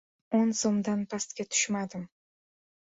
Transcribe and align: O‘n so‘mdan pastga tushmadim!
O‘n 0.37 0.53
so‘mdan 0.61 1.03
pastga 1.13 1.49
tushmadim! 1.53 2.11